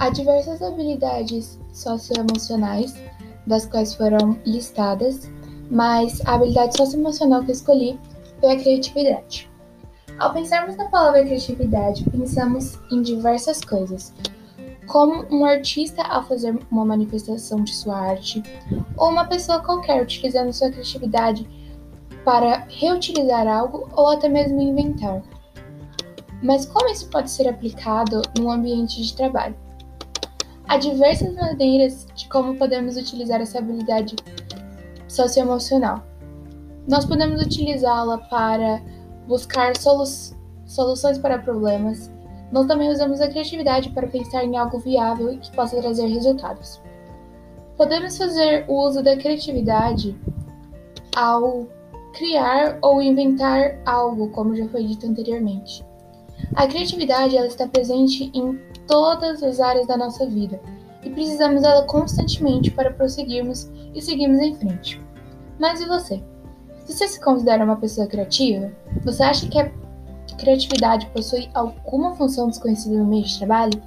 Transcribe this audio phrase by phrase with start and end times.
[0.00, 2.94] Há diversas habilidades socioemocionais,
[3.46, 5.30] das quais foram listadas,
[5.70, 8.00] mas a habilidade socioemocional que eu escolhi
[8.40, 9.50] foi a criatividade.
[10.18, 14.14] Ao pensarmos na palavra criatividade, pensamos em diversas coisas,
[14.86, 18.42] como um artista ao fazer uma manifestação de sua arte,
[18.96, 21.46] ou uma pessoa qualquer utilizando sua criatividade
[22.24, 25.20] para reutilizar algo ou até mesmo inventar.
[26.42, 29.54] Mas como isso pode ser aplicado no ambiente de trabalho?
[30.70, 34.14] Há diversas maneiras de como podemos utilizar essa habilidade
[35.08, 36.00] socioemocional.
[36.86, 38.80] Nós podemos utilizá-la para
[39.26, 40.04] buscar solu
[40.64, 42.08] soluções para problemas.
[42.52, 46.80] Nós também usamos a criatividade para pensar em algo viável e que possa trazer resultados.
[47.76, 50.16] Podemos fazer o uso da criatividade
[51.16, 51.66] ao
[52.12, 55.84] criar ou inventar algo, como já foi dito anteriormente.
[56.54, 60.60] A criatividade ela está presente em todas as áreas da nossa vida
[61.04, 65.00] e precisamos dela constantemente para prosseguirmos e seguirmos em frente.
[65.58, 66.20] Mas e você?
[66.84, 68.72] Você se considera uma pessoa criativa?
[69.04, 69.70] Você acha que a
[70.36, 73.80] criatividade possui alguma função desconhecida no meio de trabalho?